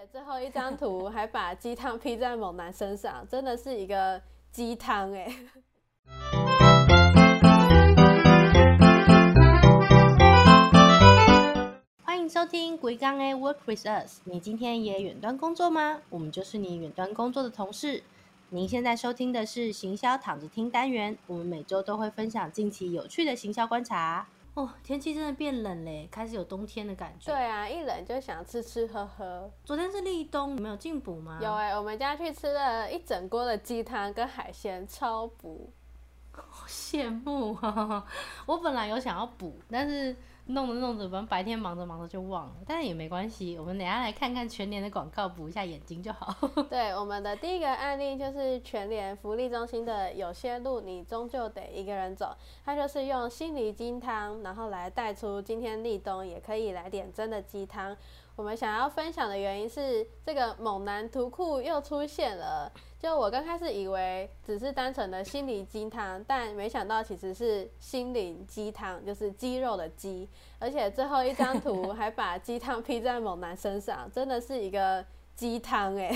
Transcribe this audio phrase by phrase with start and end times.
[0.00, 4.18] 且最后一张图 还把鸡汤披在猛男身上，真的是一个
[4.50, 5.30] 鸡汤哎。
[12.02, 14.20] 欢迎收听《鬼刚 A Work with Us》。
[14.24, 16.00] 你今天也远端工作吗？
[16.08, 18.02] 我们就是你远端工作的同事。
[18.48, 24.26] 您现在收听的是行销躺着听单元，我们每周都会分享近期有趣的行销观察。
[24.54, 27.32] 哦，天气真的变冷嘞，开始有冬天的感觉。
[27.32, 29.50] 对啊，一冷就想吃吃喝喝。
[29.64, 31.38] 昨天是立冬，你们有进补吗？
[31.42, 35.72] 有哎，我们家去吃了一整锅的鸡汤跟海鲜，超补。
[36.32, 38.04] 好羡慕啊！
[38.46, 40.14] 我本来有想要补，但是。
[40.46, 43.58] 弄着弄着，反正白天忙着忙着就忘了，但是也没关系。
[43.58, 46.34] 我们等下来看看全年的广告，补一下眼睛就好。
[46.68, 52.34] 对，我们的第一个案例就是全联福利中心的有些路你终究得一个人走，
[52.64, 57.96] 它就是用心理鸡汤，然后来带出今天立冬也可以来点真的鸡汤。
[58.36, 62.72] 我们想要分享的原因是，这个猛男图库又出现了。
[62.98, 70.26] 就我刚开始以为只是单纯的心理鸡汤，但没想到其实是心灵鸡汤，就是鸡肉的鸡。
[70.58, 76.10] 而且最后一张图还把鸡汤披在猛男身上，真的是一个鸡汤哎！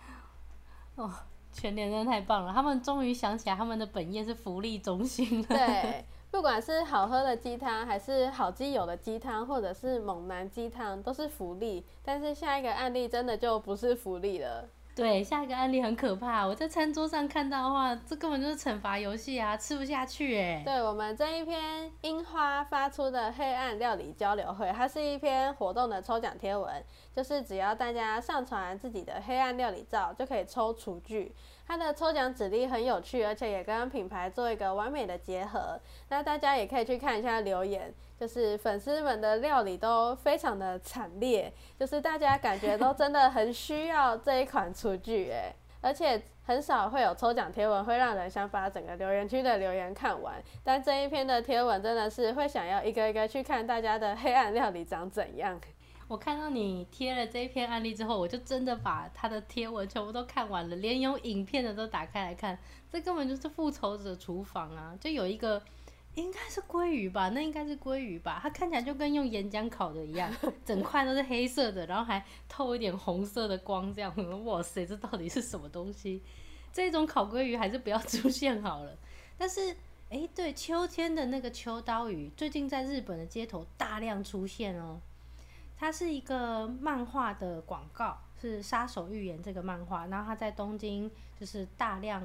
[0.96, 1.10] 哦，
[1.52, 5.46] 全年真的太棒了，他们终于想起来他们的本业是福利中心了。
[5.48, 6.04] 对。
[6.32, 11.84] 不管是好喝的鸡汤，还是好基友的鸡汤，或者是猛男鸡汤，都是福利。
[12.02, 14.66] 但是下一个案例真的就不是福利了。
[14.94, 16.46] 对，下一个案例很可怕。
[16.46, 20.62] 我在餐桌上看到的话，这根本就是惩罚游戏啊，吃不下去哎。
[20.66, 26.70] 对我们这一篇樱花发出的黑暗料理交流会，它是一篇活动的抽奖贴文，
[27.16, 31.34] 就是只要大家上传自己的黑暗料理照，就可以抽厨具。
[31.66, 35.78] 它的抽奖指令很有趣，而且也跟品牌做一个完美的结合。
[36.08, 55.58] 那大家也可以去看一下留言，就是粉丝们的料理都非常的惨烈，就是大家感觉都真的很需要这一款厨具诶，而且很少会有抽奖贴文会让人想把整个留言区的留言看完，但这一篇的贴文真的是会想要一个一个去看大家的黑暗料理长怎样。
[56.08, 62.58] 我看到你贴了这一篇案例之后，我就真的把他的贴文全部都看完了，连有影片的都打开来看。
[62.90, 64.94] 这根本就是复仇者厨房啊！
[65.00, 65.62] 就有一个
[66.14, 70.30] 应该是鲑鱼吧，那应该是鲑鱼吧，它看起来就跟用岩浆烤的一样，
[70.64, 74.44] 整块都是黑色的，然后还透一点红色的光，这样。
[74.44, 76.20] 哇塞，这到底是什么东西？
[76.70, 78.94] 这种烤鲑鱼还是不要出现好了。
[79.38, 79.74] 但是，
[80.10, 85.00] 哎，对，秋天的那个秋刀鱼，最近在日本的街头大量出现哦。
[85.82, 92.22] 它是一个漫画的广告，是《杀手预言》这个漫画，然后它在东京就是大量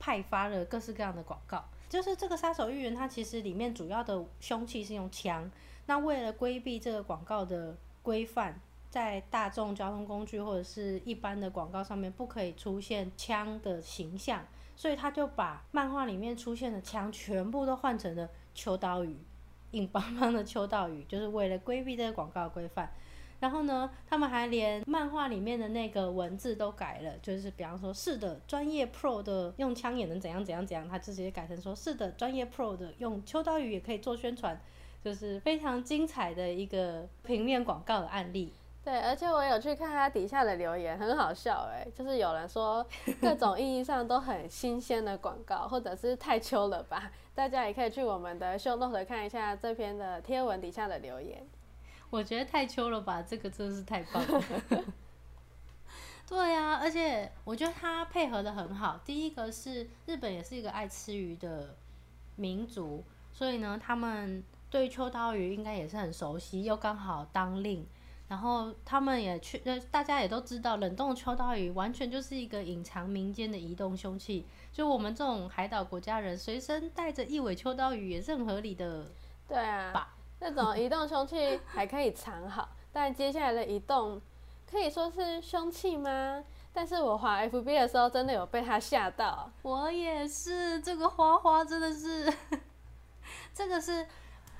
[0.00, 1.64] 派发了各式各样的广告。
[1.88, 5.48] 就是这个《杀手预言》，它其实里面主要的凶器是用枪。
[5.86, 8.60] 那为了规避这个广告的规范，
[8.90, 14.44] 在大众交通工具或者是一般的广告上面不可以出现枪的形象，
[14.74, 19.16] 所以他就把漫画里面出现的枪全部都换成了秋刀鱼。
[19.72, 22.90] 硬邦邦的秋刀鱼，就是为了规避这个广告规范。
[23.40, 34.60] 然后呢，他们还连漫画里面的那个文字都改了，就是比方说，是的，专业 pro 的用枪也能怎样怎样怎样，他直接改成说，是的，专业 pro 的用秋刀鱼也可以做宣传，
[35.02, 38.52] 就是非常精彩的一个平面广告的案例。
[38.84, 42.84] 对，而且我有去看他底下的留言，很好笑哎，就是有人说
[43.22, 47.12] 各种意义上都很新鲜的广告，或者是太秋了吧？
[47.32, 51.46] 大家也可以去我们的秀 note 看一下这篇的贴文底下的留言。
[52.10, 54.42] 我觉得太秋了吧，这个真的是太棒了。
[56.28, 59.00] 对啊，而且我觉得他配合的很好。
[59.04, 61.76] 第一个是日本也是一个爱吃鱼的
[62.34, 67.86] 民族，所以呢，他们对秋刀鱼应该也是很熟悉，又刚好当令。
[68.32, 74.46] 然后他们也去，呃，大家也都知道，冷冻秋刀鱼完全就是一个隐藏民间的移动凶器。
[74.72, 79.06] 就我们这种海岛国家人，随身带着一尾秋刀鱼也是很合理的。
[79.46, 84.18] 对啊，那种移动凶器还可以藏好，但接下来的移动
[84.66, 86.42] 可以说是凶器吗？
[86.72, 89.52] 但是我滑 FB 的时候，真的有被他吓到。
[89.60, 92.32] 我也是，这个花花真的是，
[93.52, 94.06] 这个是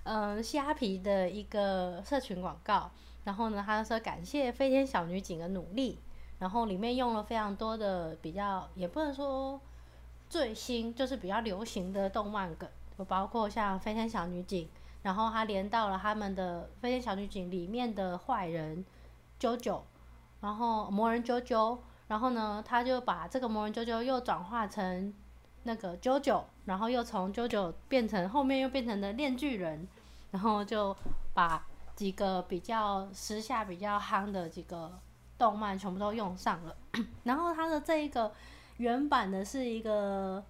[0.02, 2.90] 嗯虾皮的一个社群广告。
[3.24, 5.98] 然后呢，他说感谢飞天小女警的努力，
[6.40, 9.60] 然后里面用了非常多的比较，也不能说
[10.28, 14.68] 最新，就是比较流行的动漫梗，就包括像飞天小女警，
[15.02, 18.84] 然后他连到了他们的飞天小女警里面的坏人
[19.38, 19.80] 啾啾，
[20.40, 21.78] 然后魔人啾啾，
[22.08, 25.14] 然后呢，他就把这个魔人啾啾又转化成
[25.62, 29.86] 那个啾啾，然后又从啾啾变成后面又变成了炼巨人，
[30.32, 30.96] 然后就
[31.32, 31.64] 把。
[31.94, 34.98] 几个比较时下比较夯的几个
[35.38, 36.76] 动漫全部都用上了。
[37.24, 38.32] 然后它的这一个
[38.78, 40.44] 原版的是一个，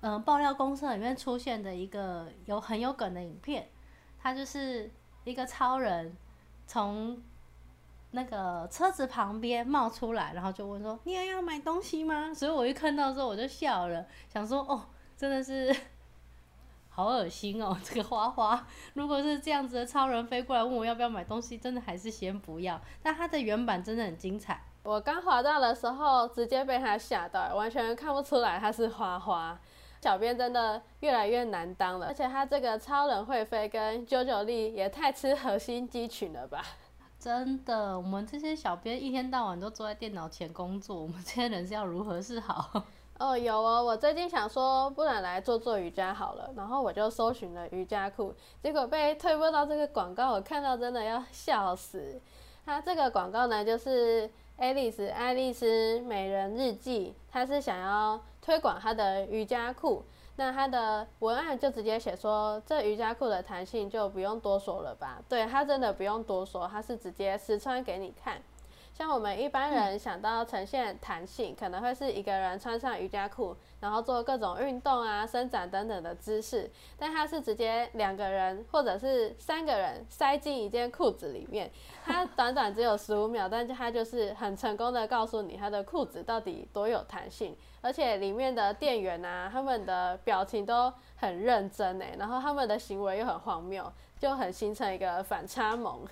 [0.00, 3.68] 嗯、爆料公社里面出现的一个有很有梗的影片，
[4.18, 4.90] 它就是
[5.24, 6.16] 一个超人
[6.66, 7.22] 从
[8.10, 15.74] 那个车子旁边冒出来，然后就问说：“你也要买东西吗？”所以我一看到之后我就笑了，想说：“哦，真的是
[16.94, 18.64] 好恶心哦， 这个花花。
[18.92, 22.80] 如果是这样子的超人飞过来问我要不要买东西，真的还是先不要。
[23.02, 24.62] 但它的原版真的很精彩。
[24.84, 29.58] 我刚滑到的时候，直接被他吓到，完全看不出来他是花花。
[30.00, 36.62] 小编真的越来越难当了，而且他这个超人会飞跟九九力也太吃核心肌群了吧？
[37.18, 42.84] 真的，我们这些小编一天到晚都坐在电脑前工作，我们这些人是要如何是好？
[43.18, 52.20] 哦，有哦，我最近想说，不然来做做瑜伽好了，然后我就搜寻了瑜伽裤，结果被推播到这个广告，我看到真的要笑死。
[52.66, 60.04] 它这个广告呢，就是爱丽丝爱丽丝美人日记，它是想要推广它的瑜伽裤。
[60.36, 65.22] 那它的文案就直接写说，这瑜伽裤的弹性就不用多说了吧？
[65.28, 68.42] 对，它真的不用多说，它是直接实穿给你看。
[68.96, 76.70] 像我们一般人想到呈现弹性，可能会是一个人穿上瑜伽裤，然后做各种运动啊、伸展等等的姿势。
[76.96, 81.68] 但它是直接两个人或者是三个人塞进一件裤子里面，
[82.04, 96.06] 它短短只有十五秒，但是它就是很成功的告诉你它的裤子到底多有弹性，而且里面的店员啊，他们的表情都很认真诶，然后他们的行为又很荒谬，就很形成一个反差萌。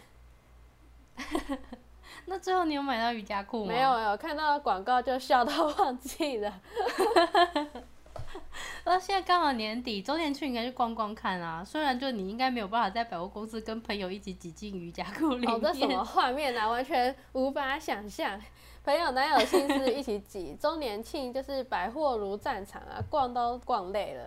[2.26, 3.72] 那最后你有买到瑜伽裤吗？
[3.72, 6.60] 没有，有看到广告就笑到忘记了。
[8.84, 11.62] 那现在刚好年底，周年庆应该去逛逛看啊。
[11.64, 15.50] 虽然就你应该没有办法在百货公司跟朋友一起挤进瑜伽裤里面。
[15.52, 18.40] 哦，这什么 画面啊，完全无法想象。
[18.84, 20.56] 朋友哪有心思一起挤？
[20.60, 24.24] 周年庆就是百货如战场啊，逛都逛累了。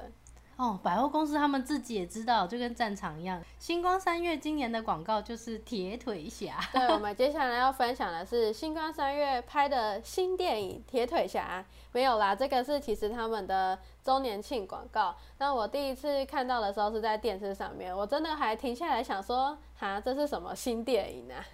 [0.57, 3.41] 哦，百货公司他们自己也知道，就跟战场一样。
[3.59, 6.57] 星光三月今年的广告就是铁腿侠。
[6.71, 11.65] 对，我们接下来要分享的是星光三月拍的新电影《铁腿侠》。
[11.91, 15.15] 没有啦，这个是其实他们的周年庆广告。
[15.39, 21.45] 那我第一次看到的时候是在电视上面，我真的还停下来想说，哈，这是什么新电影啊？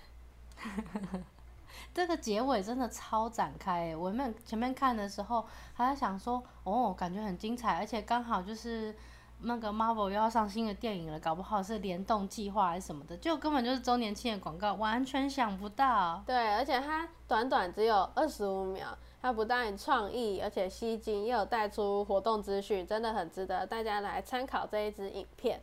[1.94, 8.96] 这个结尾真的超展开，我们前面看的时候还在想说，哦，感觉很精彩，而且刚好就是
[9.42, 16.24] 那个 Marvel 又要上新的电影了，搞不好是联动计划还是什么的，就根本就是周年庆的广告，完全想不到。
[16.26, 25.62] 对，而且它短短只有二十五秒，它不但创意，而且吸睛，又有带出活动资讯，真的很值得大家来参考这一支影片。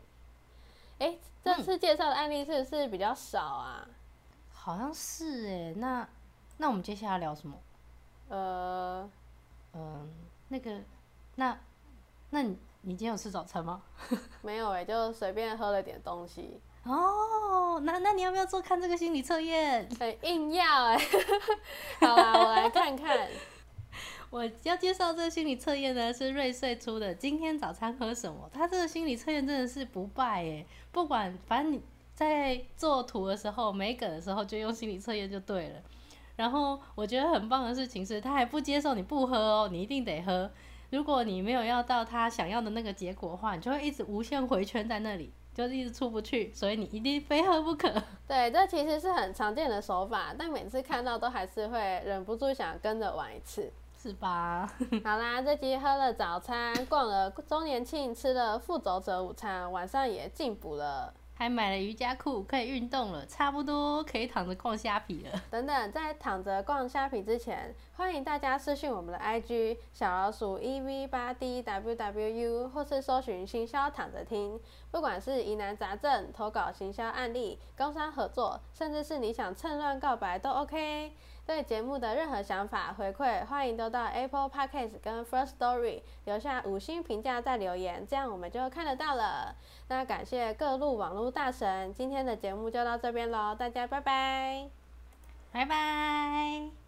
[0.98, 3.88] 哎，这次介绍的案例是不是比较少啊？
[4.52, 6.06] 好像是哎，那。
[6.58, 7.56] 那我们接下来聊什么？
[8.28, 9.08] 呃，
[9.72, 10.08] 嗯，
[10.48, 10.78] 那个，
[11.36, 11.58] 那，
[12.30, 13.82] 那你你今天有吃早餐吗？
[14.42, 16.60] 没有哎，就随便喝了点东西。
[16.84, 19.88] 哦，那那你要不要做看这个心理测验？
[20.00, 20.98] 哎，硬要哎。
[22.00, 23.28] 好啦，我来看看。
[24.30, 27.14] 我要介绍这个心理测验呢，是瑞穗出的。
[27.14, 28.50] 今天早餐喝什么？
[28.52, 31.80] 他这个心理测验真的是不败哎，不管反正你
[32.14, 35.80] 在做图的时候、没梗的时候，就用心理测验就对了。
[36.38, 40.48] 然后我觉得很棒的事情是，他还不接受你不喝哦，你一定得喝。
[40.90, 46.52] 如果你没有要到他想要的那个结果的话，你就会一直无限回圈在那里，就是一直出不去。
[46.54, 47.92] 所以你一定非喝不可。
[48.28, 54.72] 对，这其实是很常见的手法，但每次看到都还是会忍不住想跟着玩一次，是吧？
[55.04, 61.12] 好啦，这集喝了早餐，逛了周年庆，吃了复仇者午餐，晚上也进补了。
[61.38, 65.40] 还买了瑜伽裤，可以运动了，差不多可以躺着逛虾皮了。
[65.48, 74.58] 等等，在躺着逛虾皮之前，欢迎大家私信我们的 IG 小老鼠 EV 八 DWWU，或是搜寻行销躺着听。
[74.90, 81.12] 不管是疑难杂症、投稿行销案例、工商合作，甚至是你想趁乱告白都 OK。
[81.48, 89.56] 对节目的任何想法回馈，欢迎都到 Apple Podcast 跟 First Story 留下五星评价再留言，这样我们就看得到了。
[89.88, 94.68] 那感谢各路网络大神，今天的节目就到这边喽，大家拜拜，
[95.50, 96.87] 拜拜。